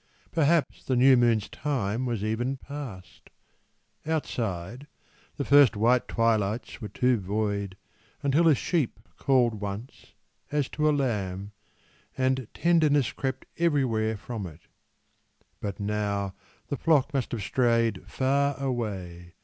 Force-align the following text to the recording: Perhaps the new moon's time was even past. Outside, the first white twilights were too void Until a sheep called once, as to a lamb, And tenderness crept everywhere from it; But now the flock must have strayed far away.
Perhaps 0.31 0.85
the 0.85 0.95
new 0.95 1.15
moon's 1.15 1.47
time 1.47 2.07
was 2.07 2.23
even 2.23 2.57
past. 2.57 3.29
Outside, 4.03 4.87
the 5.37 5.45
first 5.45 5.75
white 5.75 6.07
twilights 6.07 6.81
were 6.81 6.87
too 6.87 7.17
void 7.19 7.77
Until 8.23 8.47
a 8.47 8.55
sheep 8.55 8.99
called 9.19 9.61
once, 9.61 10.15
as 10.51 10.67
to 10.69 10.89
a 10.89 10.91
lamb, 10.91 11.51
And 12.17 12.47
tenderness 12.55 13.11
crept 13.11 13.45
everywhere 13.59 14.17
from 14.17 14.47
it; 14.47 14.61
But 15.59 15.79
now 15.79 16.33
the 16.69 16.77
flock 16.77 17.13
must 17.13 17.31
have 17.33 17.43
strayed 17.43 18.01
far 18.09 18.59
away. 18.59 19.35